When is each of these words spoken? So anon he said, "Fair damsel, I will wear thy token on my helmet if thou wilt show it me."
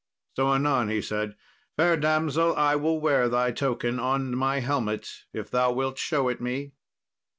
So 0.35 0.51
anon 0.51 0.89
he 0.89 0.99
said, 0.99 1.35
"Fair 1.77 1.95
damsel, 1.95 2.55
I 2.55 2.75
will 2.75 2.99
wear 2.99 3.29
thy 3.29 3.51
token 3.51 3.99
on 3.99 4.35
my 4.35 4.59
helmet 4.59 5.25
if 5.31 5.51
thou 5.51 5.71
wilt 5.73 5.99
show 5.99 6.27
it 6.27 6.41
me." 6.41 6.71